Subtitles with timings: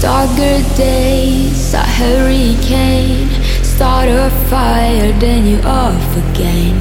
[0.00, 3.28] Darker days, a hurricane.
[3.64, 6.76] Start a fire, then you off again.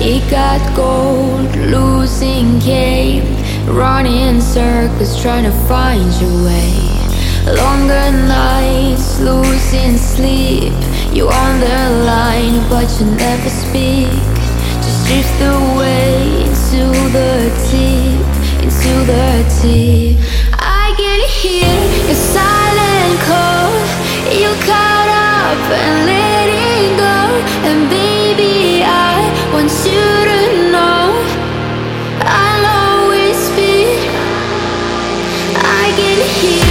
[0.00, 3.24] It got cold, losing game.
[3.66, 6.98] Running in circles, trying to find your way.
[7.56, 10.72] Longer nights, losing sleep.
[11.12, 14.08] You on the line, but you never speak.
[14.84, 18.24] Just drift away into the deep,
[18.62, 20.18] into the deep.
[20.54, 21.77] I can hear
[36.20, 36.67] I can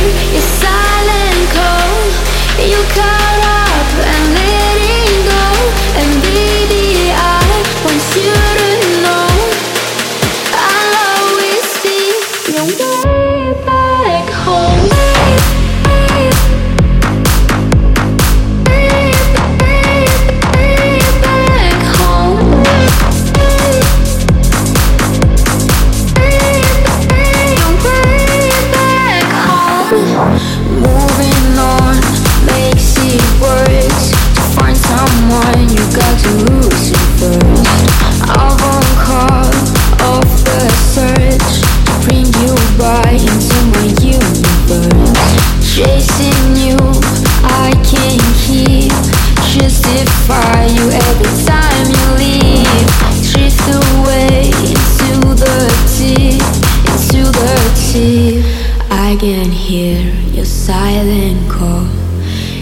[45.78, 46.76] Chasing you,
[47.44, 48.90] I can't keep.
[49.54, 52.90] Justify you every time you leave.
[53.30, 55.70] Drift away into the
[56.90, 58.44] into the.
[58.90, 60.02] I can hear
[60.34, 61.86] your silent call.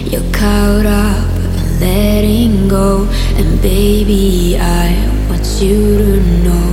[0.04, 1.24] You're caught up
[1.56, 3.08] and letting go.
[3.38, 4.92] And baby, I
[5.30, 6.68] want you to know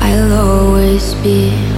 [0.00, 1.69] I'll always be.